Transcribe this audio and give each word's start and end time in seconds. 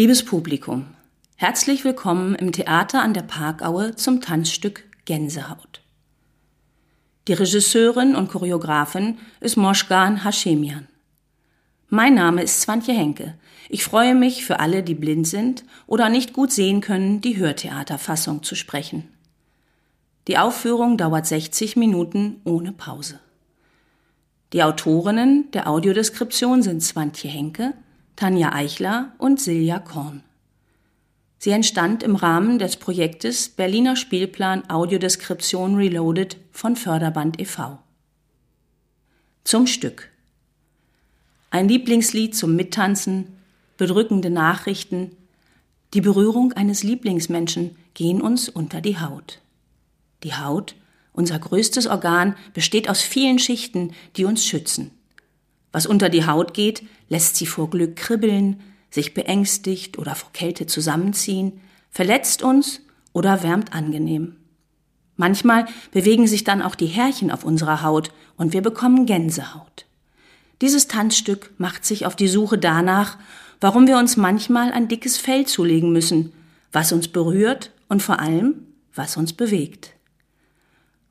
Liebes 0.00 0.24
Publikum, 0.24 0.86
herzlich 1.36 1.84
willkommen 1.84 2.34
im 2.34 2.52
Theater 2.52 3.02
an 3.02 3.12
der 3.12 3.20
Parkaue 3.20 3.94
zum 3.96 4.22
Tanzstück 4.22 4.84
Gänsehaut. 5.04 5.82
Die 7.28 7.34
Regisseurin 7.34 8.16
und 8.16 8.30
Choreografin 8.30 9.18
ist 9.40 9.58
Moschgan 9.58 10.24
Hashemian. 10.24 10.88
Mein 11.90 12.14
Name 12.14 12.42
ist 12.42 12.62
Swantje 12.62 12.94
Henke. 12.94 13.34
Ich 13.68 13.84
freue 13.84 14.14
mich 14.14 14.42
für 14.46 14.58
alle, 14.58 14.82
die 14.82 14.94
blind 14.94 15.26
sind 15.26 15.64
oder 15.86 16.08
nicht 16.08 16.32
gut 16.32 16.50
sehen 16.50 16.80
können, 16.80 17.20
die 17.20 17.36
Hörtheaterfassung 17.36 18.42
zu 18.42 18.54
sprechen. 18.54 19.06
Die 20.28 20.38
Aufführung 20.38 20.96
dauert 20.96 21.26
60 21.26 21.76
Minuten 21.76 22.40
ohne 22.44 22.72
Pause. 22.72 23.20
Die 24.54 24.62
Autorinnen 24.62 25.50
der 25.50 25.68
Audiodeskription 25.68 26.62
sind 26.62 26.82
Swantje 26.82 27.28
Henke, 27.28 27.74
Tanja 28.16 28.52
Eichler 28.52 29.12
und 29.18 29.40
Silja 29.40 29.78
Korn. 29.78 30.22
Sie 31.38 31.52
entstand 31.52 32.02
im 32.02 32.16
Rahmen 32.16 32.58
des 32.58 32.76
Projektes 32.76 33.48
Berliner 33.48 33.96
Spielplan 33.96 34.68
Audiodeskription 34.68 35.74
Reloaded 35.74 36.36
von 36.52 36.76
Förderband 36.76 37.40
e.V. 37.40 37.78
Zum 39.44 39.66
Stück. 39.66 40.10
Ein 41.48 41.68
Lieblingslied 41.68 42.36
zum 42.36 42.56
Mittanzen, 42.56 43.38
bedrückende 43.78 44.28
Nachrichten, 44.28 45.16
die 45.94 46.00
Berührung 46.00 46.52
eines 46.52 46.82
Lieblingsmenschen 46.82 47.76
gehen 47.94 48.20
uns 48.20 48.48
unter 48.48 48.80
die 48.80 49.00
Haut. 49.00 49.40
Die 50.22 50.34
Haut, 50.34 50.76
unser 51.12 51.38
größtes 51.38 51.86
Organ, 51.86 52.36
besteht 52.52 52.88
aus 52.88 53.00
vielen 53.00 53.38
Schichten, 53.38 53.94
die 54.16 54.24
uns 54.24 54.44
schützen. 54.44 54.92
Was 55.72 55.86
unter 55.86 56.08
die 56.08 56.26
Haut 56.26 56.54
geht, 56.54 56.82
lässt 57.08 57.36
sie 57.36 57.46
vor 57.46 57.70
Glück 57.70 57.96
kribbeln, 57.96 58.60
sich 58.90 59.14
beängstigt 59.14 59.98
oder 59.98 60.14
vor 60.14 60.32
Kälte 60.32 60.66
zusammenziehen, 60.66 61.60
verletzt 61.90 62.42
uns 62.42 62.80
oder 63.12 63.42
wärmt 63.42 63.72
angenehm. 63.72 64.36
Manchmal 65.16 65.66
bewegen 65.92 66.26
sich 66.26 66.44
dann 66.44 66.62
auch 66.62 66.74
die 66.74 66.86
Härchen 66.86 67.30
auf 67.30 67.44
unserer 67.44 67.82
Haut 67.82 68.10
und 68.36 68.52
wir 68.52 68.62
bekommen 68.62 69.06
Gänsehaut. 69.06 69.86
Dieses 70.60 70.88
Tanzstück 70.88 71.52
macht 71.58 71.84
sich 71.84 72.06
auf 72.06 72.16
die 72.16 72.28
Suche 72.28 72.58
danach, 72.58 73.18
warum 73.60 73.86
wir 73.86 73.98
uns 73.98 74.16
manchmal 74.16 74.72
ein 74.72 74.88
dickes 74.88 75.18
Fell 75.18 75.46
zulegen 75.46 75.92
müssen, 75.92 76.32
was 76.72 76.92
uns 76.92 77.08
berührt 77.08 77.70
und 77.88 78.02
vor 78.02 78.18
allem, 78.18 78.66
was 78.94 79.16
uns 79.16 79.32
bewegt. 79.32 79.92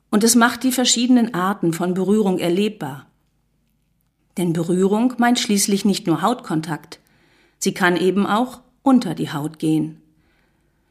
Und 0.09 0.23
es 0.23 0.36
macht 0.36 0.64
die 0.64 0.72
verschiedenen 0.72 1.33
Arten 1.33 1.73
von 1.73 1.94
Berührung 1.94 2.39
erlebbar. 2.39 3.05
Denn 4.40 4.54
Berührung 4.54 5.16
meint 5.18 5.38
schließlich 5.38 5.84
nicht 5.84 6.08
nur 6.08 6.22
Hautkontakt. 6.22 7.00
Sie 7.58 7.73
kann 7.73 7.98
eben 7.98 8.26
auch 8.26 8.62
unter 8.84 9.14
die 9.14 9.34
Haut 9.34 9.59
gehen. 9.59 10.02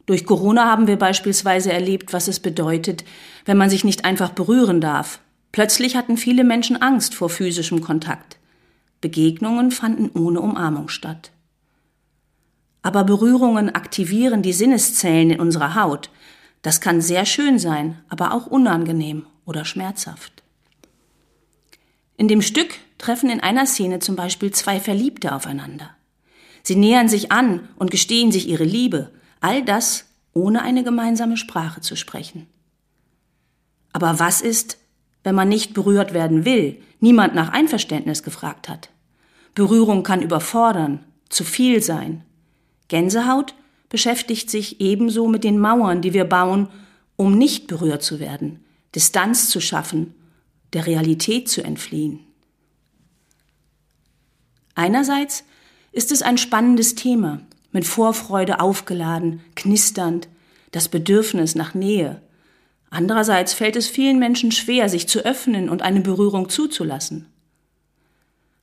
Durch 0.05 0.27
Corona 0.27 0.67
haben 0.67 0.87
wir 0.87 0.97
beispielsweise 0.97 1.73
erlebt, 1.73 2.13
was 2.13 2.29
es 2.29 2.41
bedeutet, 2.41 3.05
wenn 3.47 3.57
man 3.57 3.71
sich 3.71 3.85
nicht 3.85 4.05
einfach 4.05 4.31
berühren 4.31 4.83
darf. 4.83 5.21
Plötzlich 5.51 5.97
hatten 5.97 6.19
viele 6.19 6.45
Menschen 6.45 6.81
Angst 6.83 7.15
vor 7.15 7.31
physischem 7.31 7.81
Kontakt. 7.81 8.37
Begegnungen 9.01 9.71
fanden 9.71 10.11
ohne 10.11 10.43
Umarmung 10.43 10.91
statt. 10.91 11.31
Aber 12.83 13.03
Berührungen 13.03 13.75
aktivieren 13.75 14.43
die 14.43 14.53
Sinneszellen 14.53 15.31
in 15.31 15.41
unserer 15.41 15.75
Haut. 15.75 16.11
Das 16.61 16.83
kann 16.83 17.01
sehr 17.01 17.25
schön 17.25 17.59
sein, 17.59 17.99
aber 18.11 18.35
auch 18.35 18.47
unangenehm 18.47 19.25
oder 19.47 19.65
schmerzhaft. 19.65 20.43
In 22.19 22.29
dem 22.29 22.43
Stück 22.43 22.75
treffen 22.99 23.31
in 23.31 23.41
einer 23.41 23.67
Szene 23.67 24.01
zum 24.01 24.17
Beispiel 24.17 24.51
zwei 24.53 24.81
Verliebte 24.81 25.35
aufeinander. 25.35 25.91
Sie 26.63 26.77
nähern 26.77 27.09
sich 27.09 27.33
an 27.33 27.69
und 27.77 27.91
gestehen 27.91 28.33
sich 28.33 28.49
ihre 28.49 28.65
Liebe, 28.65 29.11
all 29.41 29.65
das 29.65 30.07
ohne 30.35 30.63
eine 30.63 30.85
gemeinsame 30.85 31.37
Sprache 31.37 31.81
zu 31.81 31.97
sprechen. 31.97 32.47
Aber 33.93 34.19
was 34.19 34.41
ist, 34.41 34.79
wenn 35.25 35.35
man 35.35 35.49
nicht 35.49 35.75
berührt 35.75 36.13
werden 36.13 36.45
will, 36.45 36.81
niemand 37.01 37.35
nach 37.35 37.51
Einverständnis 37.51 38.23
gefragt 38.23 38.69
hat? 38.69 38.91
Berührung 39.55 40.03
kann 40.03 40.23
überfordern, 40.23 41.05
zu 41.29 41.45
viel 41.45 41.83
sein. 41.83 42.25
Gänsehaut 42.89 43.55
beschäftigt 43.89 44.51
sich 44.51 44.81
ebenso 44.81 45.27
mit 45.27 45.45
den 45.45 45.59
Mauern, 45.59 46.03
die 46.03 46.13
wir 46.13 46.25
bauen, 46.25 46.69
um 47.17 47.37
nicht 47.37 47.67
berührt 47.67 48.03
zu 48.03 48.21
werden, 48.21 48.65
Distanz 48.95 49.49
zu 49.49 49.61
schaffen, 49.61 50.15
der 50.73 50.87
Realität 50.87 51.49
zu 51.49 51.63
entfliehen. 51.63 52.21
Einerseits 54.79 55.43
ist 55.91 56.13
es 56.13 56.23
ein 56.23 56.39
spannendes 56.39 56.95
Thema, 56.95 57.41
mit 57.73 57.85
Vorfreude 57.85 58.61
aufgeladen, 58.61 59.41
knisternd, 59.57 60.29
das 60.71 60.89
Bedürfnis 60.89 61.57
nach 61.57 61.75
Nähe. 61.75 62.23
Andererseits 62.89 63.55
fällt 63.55 63.75
es 63.75 63.89
vielen 63.89 64.21
Menschen 64.21 64.53
schwer, 64.53 64.89
sich 64.89 65.09
zu 65.09 65.25
öffnen 65.25 65.69
und 65.69 65.83
eine 65.83 66.01
Berührung 66.01 66.49
zuzulassen. 66.49 67.27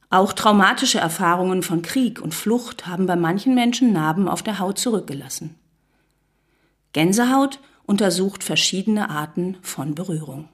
Auch 0.10 0.32
traumatische 0.32 1.00
Erfahrungen 1.00 1.64
von 1.64 1.82
Krieg 1.82 2.22
und 2.22 2.34
Flucht 2.34 2.88
haben 2.88 3.08
bei 3.08 3.18
manchen 3.18 3.54
Menschen 3.54 3.92
Narben 3.92 4.30
auf 4.30 4.42
der 4.42 4.60
Haut 4.60 4.80
zurückgelassen. 4.80 5.56
Gänsehaut 6.94 7.60
untersucht 7.86 8.42
verschiedene 8.42 9.10
Arten 9.10 9.58
von 9.62 9.96
Berührung. 9.96 10.48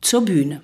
Zur 0.00 0.24
Bühne. 0.24 0.62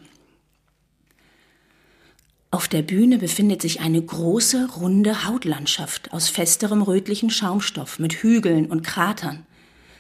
Auf 2.56 2.69
der 2.69 2.81
Bühne 2.81 3.19
befindet 3.19 3.61
sich 3.61 3.81
eine 3.81 4.00
große, 4.00 4.71
runde 4.78 5.27
Hautlandschaft 5.27 6.15
aus 6.15 6.31
festerem 6.31 6.81
rötlichen 6.81 7.28
Schaumstoff 7.28 7.99
mit 7.99 8.15
Hügeln 8.15 8.65
und 8.65 8.83
Kratern. 8.83 9.44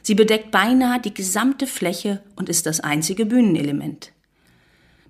Sie 0.00 0.14
bedeckt 0.14 0.52
beinahe 0.52 0.98
die 0.98 1.12
gesamte 1.12 1.66
Fläche 1.66 2.22
und 2.34 2.48
ist 2.48 2.64
das 2.64 2.80
einzige 2.80 3.26
Bühnenelement. 3.26 4.12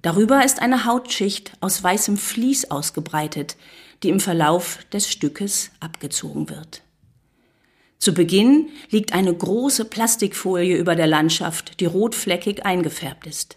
Darüber 0.02 0.44
ist 0.44 0.60
eine 0.60 0.86
Hautschicht 0.86 1.52
aus 1.60 1.80
weißem 1.84 2.16
Vlies 2.16 2.68
ausgebreitet, 2.72 3.56
die 4.02 4.08
im 4.08 4.18
Verlauf 4.18 4.80
des 4.92 5.08
Stückes 5.08 5.70
abgezogen 5.78 6.50
wird. 6.50 6.82
Zu 8.00 8.12
Beginn 8.12 8.70
liegt 8.90 9.12
eine 9.12 9.32
große 9.32 9.84
Plastikfolie 9.84 10.76
über 10.76 10.96
der 10.96 11.06
Landschaft, 11.06 11.78
die 11.78 11.86
rotfleckig 11.86 12.66
eingefärbt 12.66 13.24
ist. 13.24 13.56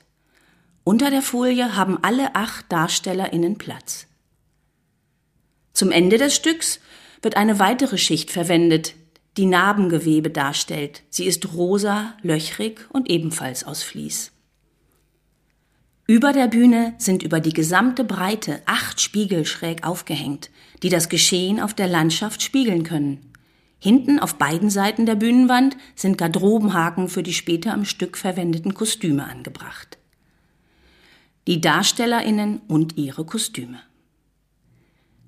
Unter 0.84 1.12
der 1.12 1.22
Folie 1.22 1.76
haben 1.76 2.00
alle 2.02 2.36
acht 2.36 2.72
DarstellerInnen 2.72 3.58
Platz. 3.58 4.08
Zum 5.74 5.92
Ende 5.92 6.18
des 6.18 6.36
Stücks 6.36 6.80
wird 7.22 7.38
eine 7.38 7.60
weitere 7.60 7.98
Schicht 7.98 8.32
verwendet, 8.32 8.96
die 9.38 9.46
Narbengewebe 9.46 10.30
darstellt. 10.30 11.04
Sie 11.10 11.26
ist 11.26 11.54
rosa, 11.54 12.18
löchrig 12.22 12.88
und 12.92 13.10
ebenfalls 13.10 13.64
aus 13.64 13.84
Vlies. 13.84 14.32
Über 16.08 16.34
der 16.34 16.48
Bühne 16.48 16.96
sind 16.98 17.22
über 17.22 17.40
die 17.40 17.54
gesamte 17.54 18.04
Breite 18.04 18.62
acht 18.66 19.00
Spiegel 19.00 19.46
schräg 19.46 19.86
aufgehängt, 19.86 20.50
die 20.82 20.90
das 20.90 21.08
Geschehen 21.08 21.60
auf 21.60 21.76
der 21.76 21.88
Landschaft 21.88 22.42
spiegeln 22.42 22.84
können. 22.84 23.32
Hinten 23.78 24.20
auf 24.20 24.36
beiden 24.36 24.72
Seiten 24.72 25.06
der 25.06 25.16
Bühnenwand 25.16 25.78
sind 25.96 26.18
Garderobenhaken 26.18 27.10
für 27.10 27.22
die 27.22 27.34
später 27.34 27.74
im 27.74 27.86
Stück 27.86 28.18
verwendeten 28.18 28.74
Kostüme 28.74 29.26
angebracht 29.26 29.99
die 31.50 31.62
Darstellerinnen 31.62 32.62
und 32.68 32.96
ihre 32.96 33.26
Kostüme. 33.26 33.80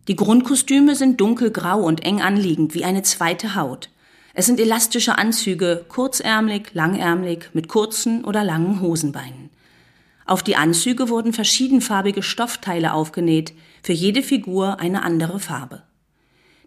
Die 0.08 0.16
Grundkostüme 0.16 0.96
sind 0.96 1.20
dunkelgrau 1.20 1.80
und 1.82 2.06
eng 2.06 2.22
anliegend 2.22 2.76
wie 2.76 2.84
eine 2.86 3.02
zweite 3.02 3.56
Haut. 3.56 3.90
Es 4.36 4.46
sind 4.46 4.60
elastische 4.60 5.18
Anzüge, 5.18 5.84
kurzärmlich, 5.88 6.74
langärmlich, 6.74 7.50
mit 7.54 7.68
kurzen 7.68 8.24
oder 8.24 8.44
langen 8.44 8.82
Hosenbeinen. 8.82 9.50
Auf 10.28 10.44
die 10.44 10.56
Anzüge 10.58 11.10
wurden 11.10 11.34
verschiedenfarbige 11.34 12.22
Stoffteile 12.22 12.94
aufgenäht, 12.94 13.54
für 13.82 13.94
jede 13.94 14.22
Figur 14.22 14.80
eine 14.80 15.02
andere 15.02 15.40
Farbe. 15.40 15.82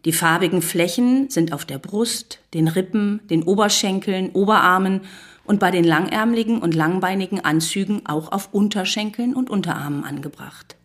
Die 0.05 0.13
farbigen 0.13 0.63
Flächen 0.63 1.31
sind 1.31 1.53
auf 1.53 1.65
der 1.65 1.79
Brust, 1.79 2.41
den 2.55 2.67
Rippen, 2.67 3.21
den 3.31 3.45
Oberschenkeln, 3.45 4.31
Oberarmen 4.33 5.03
und 5.45 5.61
bei 5.61 5.71
den 5.71 5.85
langärmeligen 5.85 6.61
und 6.61 6.75
langbeinigen 6.75 7.45
Anzügen 7.45 8.07
auch 8.07 8.33
auf 8.33 8.53
Unterschenkeln 8.53 9.35
und 9.35 9.51
Unterarmen 9.51 10.05
angebracht. 10.05 10.77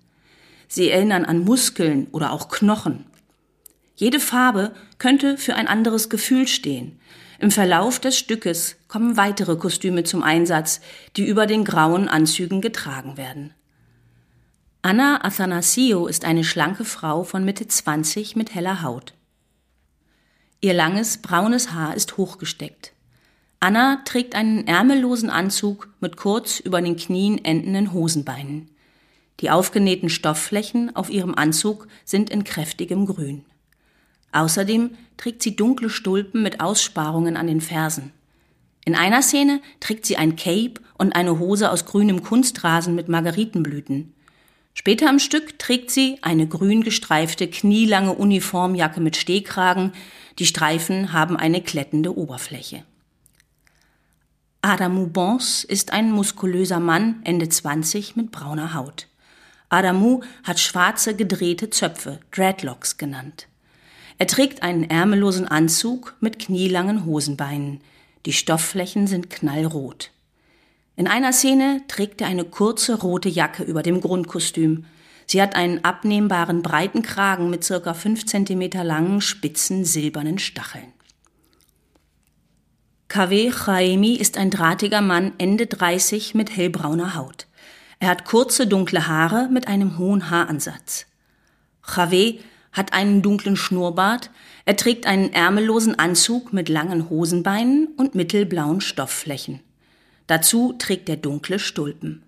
Sie 0.68 0.90
erinnern 0.90 1.26
an 1.26 1.44
Muskeln 1.44 2.08
oder 2.12 2.32
auch 2.32 2.50
Knochen. 2.50 3.06
Jede 3.96 4.20
Farbe 4.20 4.74
könnte 4.98 5.38
für 5.38 5.56
ein 5.56 5.68
anderes 5.68 6.10
Gefühl 6.10 6.48
stehen. 6.48 7.00
Im 7.40 7.52
Verlauf 7.52 8.00
des 8.00 8.18
Stückes 8.18 8.76
kommen 8.88 9.18
weitere 9.18 9.56
Kostüme 9.56 10.04
zum 10.04 10.24
Einsatz, 10.24 10.82
die 11.16 11.26
über 11.26 11.48
den 11.48 11.64
grauen 11.64 12.08
Anzügen 12.08 12.62
getragen 12.62 13.18
werden. 13.18 13.54
Anna 14.82 15.26
Athanasio 15.26 16.08
ist 16.08 16.24
eine 16.24 16.44
schlanke 16.44 16.86
Frau 16.86 17.24
von 17.24 17.44
Mitte 17.44 17.68
20 17.68 18.36
mit 18.36 18.56
heller 18.56 18.82
Haut. 18.82 19.14
Ihr 20.62 20.74
langes 20.74 21.18
braunes 21.18 21.74
Haar 21.74 21.96
ist 21.96 22.18
hochgesteckt. 22.18 22.94
Anna 23.62 24.02
trägt 24.06 24.36
einen 24.36 24.68
ärmellosen 24.68 25.30
Anzug 25.30 25.90
mit 26.00 26.16
kurz 26.16 26.62
über 26.62 26.82
den 26.82 26.96
Knien 26.96 27.44
endenden 27.44 27.92
Hosenbeinen. 27.92 28.70
Die 29.42 29.50
aufgenähten 29.50 30.10
Stoffflächen 30.10 30.96
auf 30.96 31.10
ihrem 31.10 31.36
Anzug 31.36 31.88
sind 32.06 32.30
in 32.30 32.46
kräftigem 32.46 33.06
Grün. 33.06 33.44
Außerdem 34.32 34.92
trägt 35.18 35.44
sie 35.44 35.56
dunkle 35.58 35.90
Stulpen 35.90 36.42
mit 36.42 36.62
Aussparungen 36.62 37.36
an 37.36 37.48
den 37.48 37.60
Fersen. 37.60 38.14
In 38.86 38.96
einer 38.96 39.22
Szene 39.22 39.62
trägt 39.82 40.06
sie 40.06 40.16
ein 40.16 40.38
Cape 40.38 40.76
und 40.98 41.14
eine 41.14 41.38
Hose 41.40 41.70
aus 41.70 41.86
grünem 41.86 42.24
Kunstrasen 42.24 42.96
mit 42.96 43.10
Margaritenblüten. 43.10 44.14
Später 44.74 45.10
im 45.10 45.20
Stück 45.20 45.60
trägt 45.60 45.92
sie 45.92 46.18
eine 46.22 46.48
grün 46.48 46.82
gestreifte, 46.84 47.50
knielange 47.50 48.14
Uniformjacke 48.14 49.02
mit 49.02 49.18
Stehkragen. 49.18 49.92
Die 50.38 50.46
Streifen 50.46 51.12
haben 51.12 51.36
eine 51.36 51.62
klettende 51.62 52.18
Oberfläche. 52.18 52.84
Adamu 54.62 55.08
Bons 55.08 55.64
ist 55.64 55.94
ein 55.94 56.12
muskulöser 56.12 56.82
Mann, 56.82 57.22
Ende 57.24 57.48
20, 57.48 58.18
mit 58.18 58.30
brauner 58.32 58.74
Haut. 58.74 59.08
Adamu 59.70 60.20
hat 60.44 60.60
schwarze, 60.60 61.16
gedrehte 61.16 61.70
Zöpfe, 61.70 62.20
Dreadlocks 62.32 62.98
genannt. 62.98 63.48
Er 64.18 64.28
trägt 64.28 64.62
einen 64.62 64.84
ärmellosen 64.84 65.48
Anzug 65.48 66.16
mit 66.20 66.40
knielangen 66.40 67.06
Hosenbeinen. 67.06 67.80
Die 68.26 68.34
Stoffflächen 68.34 69.08
sind 69.08 69.30
knallrot. 69.30 70.12
In 70.98 71.08
einer 71.08 71.32
Szene 71.32 71.82
trägt 71.88 72.20
er 72.20 72.28
eine 72.28 72.44
kurze 72.44 73.00
rote 73.00 73.30
Jacke 73.30 73.64
über 73.64 73.82
dem 73.82 74.02
Grundkostüm. 74.02 74.84
Sie 75.26 75.42
hat 75.42 75.56
einen 75.56 75.86
abnehmbaren 75.86 76.64
breiten 76.64 77.02
Kragen 77.02 77.50
mit 77.50 77.64
circa 77.64 77.94
fünf 77.94 78.26
Zentimeter 78.26 78.84
langen, 78.84 79.22
spitzen, 79.22 79.86
silbernen 79.86 80.38
Stacheln. 80.38 80.92
Kaveh 83.10 83.52
Chaemi 83.52 84.14
ist 84.14 84.38
ein 84.38 84.52
drahtiger 84.52 85.02
Mann 85.02 85.34
Ende 85.40 85.66
30 85.66 86.36
mit 86.36 86.56
hellbrauner 86.56 87.16
Haut. 87.16 87.48
Er 87.98 88.08
hat 88.08 88.24
kurze 88.24 88.68
dunkle 88.68 89.08
Haare 89.08 89.50
mit 89.52 89.68
einem 89.68 89.98
hohen 89.98 90.30
Haaransatz. 90.30 91.08
Kaveh 91.82 92.40
hat 92.72 92.94
einen 92.94 93.24
dunklen 93.24 93.56
Schnurrbart, 93.56 94.30
er 94.64 94.76
trägt 94.76 95.08
einen 95.08 95.34
ärmellosen 95.34 95.98
Anzug 95.98 96.54
mit 96.54 96.70
langen 96.70 97.10
Hosenbeinen 97.10 97.88
und 97.98 98.14
mittelblauen 98.14 98.80
Stoffflächen. 98.80 99.60
Dazu 100.28 100.76
trägt 100.78 101.10
er 101.10 101.18
dunkle 101.18 101.58
Stulpen. 101.58 102.22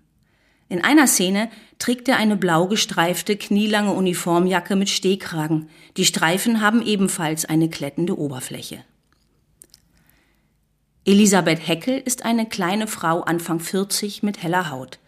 In 0.68 0.82
einer 0.82 1.06
Szene 1.06 1.48
trägt 1.78 2.08
er 2.08 2.16
eine 2.16 2.36
blau 2.36 2.66
gestreifte, 2.66 3.36
knielange 3.36 3.92
Uniformjacke 3.92 4.74
mit 4.74 4.88
Stehkragen. 4.88 5.68
Die 5.96 6.06
Streifen 6.06 6.60
haben 6.60 6.84
ebenfalls 6.84 7.44
eine 7.44 7.70
klettende 7.70 8.18
Oberfläche. 8.18 8.82
Elisabeth 11.04 11.66
Heckel 11.66 11.98
ist 11.98 12.24
eine 12.24 12.46
kleine 12.46 12.86
Frau 12.86 13.22
Anfang 13.22 13.58
40 13.58 14.22
mit 14.22 14.40
heller 14.40 14.70
Haut. 14.70 15.00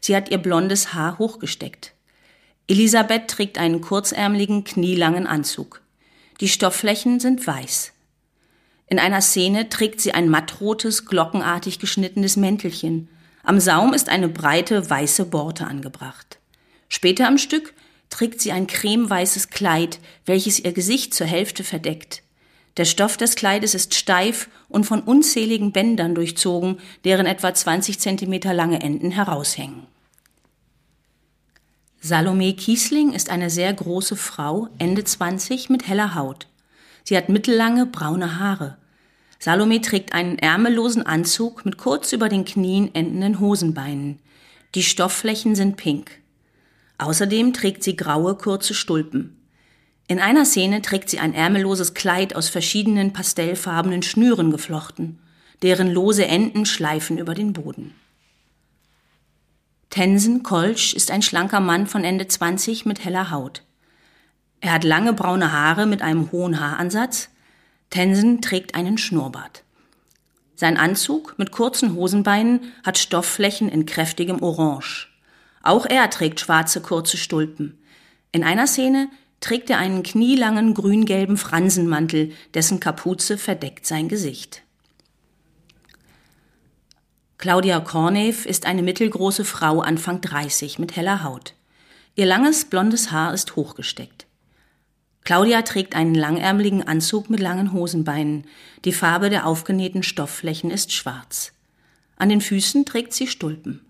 Sie 0.00 0.14
hat 0.14 0.30
ihr 0.30 0.38
blondes 0.38 0.94
Haar 0.94 1.18
hochgesteckt. 1.18 1.92
Elisabeth 2.68 3.26
trägt 3.26 3.58
einen 3.58 3.80
kurzärmeligen, 3.80 4.62
knielangen 4.62 5.26
Anzug. 5.26 5.82
Die 6.40 6.48
Stoffflächen 6.48 7.18
sind 7.18 7.44
weiß. 7.44 7.92
In 8.86 9.00
einer 9.00 9.20
Szene 9.20 9.68
trägt 9.68 10.00
sie 10.00 10.12
ein 10.12 10.28
mattrotes, 10.28 11.06
glockenartig 11.06 11.80
geschnittenes 11.80 12.36
Mäntelchen. 12.36 13.08
Am 13.42 13.58
Saum 13.58 13.92
ist 13.92 14.08
eine 14.08 14.28
breite, 14.28 14.88
weiße 14.88 15.26
Borte 15.26 15.66
angebracht. 15.66 16.38
Später 16.88 17.26
am 17.26 17.38
Stück 17.38 17.74
trägt 18.08 18.40
sie 18.40 18.52
ein 18.52 18.68
cremeweißes 18.68 19.50
Kleid, 19.50 19.98
welches 20.26 20.60
ihr 20.60 20.72
Gesicht 20.72 21.12
zur 21.12 21.26
Hälfte 21.26 21.64
verdeckt. 21.64 22.22
Der 22.76 22.84
Stoff 22.84 23.16
des 23.16 23.34
Kleides 23.34 23.74
ist 23.74 23.94
steif 23.94 24.48
und 24.68 24.84
von 24.84 25.02
unzähligen 25.02 25.72
Bändern 25.72 26.14
durchzogen, 26.14 26.78
deren 27.04 27.26
etwa 27.26 27.52
20 27.52 27.98
Zentimeter 27.98 28.54
lange 28.54 28.80
Enden 28.80 29.10
heraushängen. 29.10 29.86
Salome 32.00 32.54
Kiesling 32.54 33.12
ist 33.12 33.28
eine 33.28 33.50
sehr 33.50 33.72
große 33.72 34.16
Frau, 34.16 34.68
Ende 34.78 35.04
20, 35.04 35.68
mit 35.68 35.86
heller 35.86 36.14
Haut. 36.14 36.46
Sie 37.04 37.16
hat 37.16 37.28
mittellange 37.28 37.86
braune 37.86 38.38
Haare. 38.38 38.78
Salome 39.38 39.80
trägt 39.80 40.14
einen 40.14 40.38
ärmellosen 40.38 41.04
Anzug 41.04 41.64
mit 41.64 41.76
kurz 41.76 42.12
über 42.12 42.28
den 42.28 42.44
Knien 42.44 42.94
endenden 42.94 43.40
Hosenbeinen. 43.40 44.18
Die 44.74 44.82
Stoffflächen 44.82 45.54
sind 45.54 45.76
pink. 45.76 46.10
Außerdem 46.98 47.52
trägt 47.52 47.82
sie 47.82 47.96
graue 47.96 48.34
kurze 48.34 48.74
Stulpen. 48.74 49.39
In 50.10 50.18
einer 50.18 50.44
Szene 50.44 50.82
trägt 50.82 51.08
sie 51.08 51.20
ein 51.20 51.34
ärmelloses 51.34 51.94
Kleid 51.94 52.34
aus 52.34 52.48
verschiedenen 52.48 53.12
pastellfarbenen 53.12 54.02
Schnüren 54.02 54.50
geflochten, 54.50 55.20
deren 55.62 55.88
lose 55.88 56.26
Enden 56.26 56.66
schleifen 56.66 57.16
über 57.16 57.32
den 57.32 57.52
Boden. 57.52 57.94
Tensen 59.88 60.42
Kolsch 60.42 60.94
ist 60.94 61.12
ein 61.12 61.22
schlanker 61.22 61.60
Mann 61.60 61.86
von 61.86 62.02
Ende 62.02 62.26
20 62.26 62.86
mit 62.86 63.04
heller 63.04 63.30
Haut. 63.30 63.62
Er 64.60 64.72
hat 64.72 64.82
lange 64.82 65.12
braune 65.12 65.52
Haare 65.52 65.86
mit 65.86 66.02
einem 66.02 66.32
hohen 66.32 66.58
Haaransatz. 66.58 67.28
Tensen 67.90 68.42
trägt 68.42 68.74
einen 68.74 68.98
Schnurrbart. 68.98 69.62
Sein 70.56 70.76
Anzug 70.76 71.36
mit 71.38 71.52
kurzen 71.52 71.94
Hosenbeinen 71.94 72.72
hat 72.84 72.98
Stoffflächen 72.98 73.68
in 73.68 73.86
kräftigem 73.86 74.42
Orange. 74.42 75.06
Auch 75.62 75.86
er 75.86 76.10
trägt 76.10 76.40
schwarze 76.40 76.80
kurze 76.80 77.16
Stulpen. 77.16 77.78
In 78.32 78.42
einer 78.42 78.66
Szene 78.66 79.08
trägt 79.40 79.70
er 79.70 79.78
einen 79.78 80.02
knielangen 80.02 80.74
grün-gelben 80.74 81.36
Fransenmantel, 81.36 82.32
dessen 82.54 82.78
Kapuze 82.78 83.38
verdeckt 83.38 83.86
sein 83.86 84.08
Gesicht. 84.08 84.62
Claudia 87.38 87.80
Kornev 87.80 88.44
ist 88.44 88.66
eine 88.66 88.82
mittelgroße 88.82 89.46
Frau 89.46 89.80
Anfang 89.80 90.20
30 90.20 90.78
mit 90.78 90.94
heller 90.96 91.24
Haut. 91.24 91.54
Ihr 92.14 92.26
langes 92.26 92.66
blondes 92.66 93.12
Haar 93.12 93.32
ist 93.32 93.56
hochgesteckt. 93.56 94.26
Claudia 95.24 95.62
trägt 95.62 95.94
einen 95.94 96.14
langärmeligen 96.14 96.86
Anzug 96.86 97.30
mit 97.30 97.40
langen 97.40 97.72
Hosenbeinen. 97.72 98.44
Die 98.84 98.92
Farbe 98.92 99.30
der 99.30 99.46
aufgenähten 99.46 100.02
Stoffflächen 100.02 100.70
ist 100.70 100.92
schwarz. 100.92 101.52
An 102.16 102.28
den 102.28 102.42
Füßen 102.42 102.84
trägt 102.84 103.14
sie 103.14 103.26
Stulpen. 103.26 103.86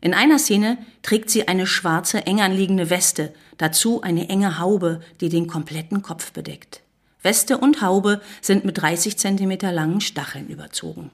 In 0.00 0.14
einer 0.14 0.38
Szene 0.38 0.78
trägt 1.02 1.30
sie 1.30 1.46
eine 1.48 1.66
schwarze, 1.66 2.26
eng 2.26 2.40
anliegende 2.40 2.88
Weste, 2.90 3.34
dazu 3.58 4.00
eine 4.02 4.28
enge 4.28 4.58
Haube, 4.58 5.00
die 5.20 5.28
den 5.28 5.46
kompletten 5.46 6.02
Kopf 6.02 6.32
bedeckt. 6.32 6.82
Weste 7.22 7.58
und 7.58 7.82
Haube 7.82 8.22
sind 8.40 8.64
mit 8.64 8.78
30 8.80 9.18
Zentimeter 9.18 9.72
langen 9.72 10.00
Stacheln 10.00 10.48
überzogen. 10.48 11.10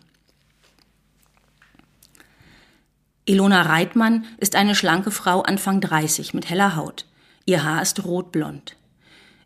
Ilona 3.25 3.62
Reitmann 3.62 4.25
ist 4.38 4.55
eine 4.55 4.77
schlanke 4.77 5.11
Frau 5.11 5.43
Anfang 5.43 5.81
30 5.81 6.33
mit 6.33 6.49
heller 6.49 6.77
Haut. 6.77 7.06
Ihr 7.44 7.65
Haar 7.65 7.83
ist 7.83 8.05
rotblond. 8.05 8.77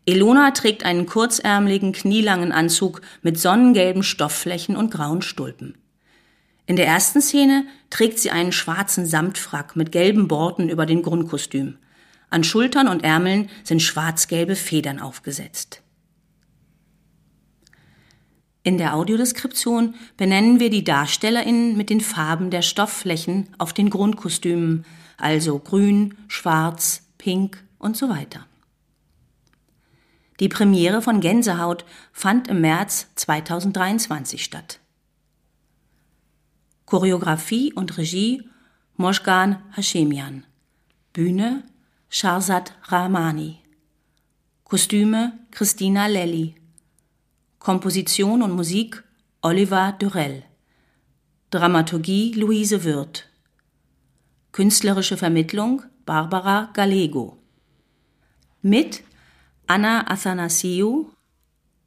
Elona 0.05 0.51
trägt 0.51 0.83
einen 0.83 1.07
kurzärmeligen, 1.07 1.91
knielangen 1.91 2.51
Anzug 2.51 3.01
mit 3.23 3.39
sonnengelben 3.39 4.03
Stoffflächen 4.03 4.75
und 4.75 4.91
grauen 4.91 5.23
Stulpen. 5.23 5.80
In 6.71 6.77
der 6.77 6.87
ersten 6.87 7.19
Szene 7.19 7.65
trägt 7.89 8.17
sie 8.17 8.31
einen 8.31 8.53
schwarzen 8.53 9.05
Samtfrack 9.05 9.75
mit 9.75 9.91
gelben 9.91 10.29
Borten 10.29 10.69
über 10.69 10.85
den 10.85 11.01
Grundkostüm. 11.01 11.77
An 12.29 12.45
Schultern 12.45 12.87
und 12.87 13.03
Ärmeln 13.03 13.49
sind 13.65 13.81
schwarz-gelbe 13.81 14.55
Federn 14.55 15.01
aufgesetzt. 15.01 15.81
In 18.63 18.77
der 18.77 18.95
Audiodeskription 18.95 19.95
benennen 20.15 20.61
wir 20.61 20.69
die 20.69 20.85
DarstellerInnen 20.85 21.75
mit 21.75 21.89
den 21.89 21.99
Farben 21.99 22.51
der 22.51 22.61
Stoffflächen 22.61 23.49
auf 23.57 23.73
den 23.73 23.89
Grundkostümen, 23.89 24.85
also 25.17 25.59
grün, 25.59 26.15
schwarz, 26.29 27.01
pink 27.17 27.61
und 27.79 27.97
so 27.97 28.07
weiter. 28.07 28.47
Die 30.39 30.47
Premiere 30.47 31.01
von 31.01 31.19
Gänsehaut 31.19 31.83
fand 32.13 32.47
im 32.47 32.61
März 32.61 33.07
2023 33.15 34.41
statt. 34.41 34.79
Choreografie 36.91 37.71
und 37.71 37.97
Regie 37.97 38.43
Moshgan 38.97 39.63
Hashemian. 39.77 40.43
Bühne 41.13 41.63
Sharzad 42.09 42.73
Rahmani. 42.89 43.59
Kostüme 44.65 45.39
Christina 45.51 46.07
Lelli. 46.07 46.55
Komposition 47.59 48.41
und 48.41 48.51
Musik 48.51 49.01
Oliver 49.41 49.95
Durell. 49.99 50.43
Dramaturgie 51.49 52.33
Luise 52.33 52.83
Wirth. 52.83 53.23
Künstlerische 54.51 55.15
Vermittlung 55.15 55.83
Barbara 56.05 56.71
Gallego. 56.73 57.37
Mit 58.61 59.01
Anna 59.65 60.11
Athanasiou, 60.11 61.09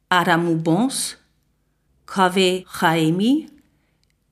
Adamu 0.09 0.55
Bons, 0.55 1.17
Kaveh 2.07 2.65
Chaemi, 2.79 3.51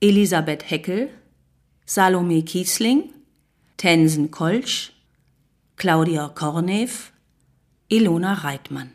Elisabeth 0.03 0.63
Heckel, 0.69 1.11
Salome 1.85 2.41
Kiesling, 2.41 3.13
Tensen 3.77 4.29
Kolsch, 4.31 4.91
Claudia 5.77 6.29
Kornev, 6.35 7.11
Ilona 7.89 8.33
Reitmann. 8.43 8.89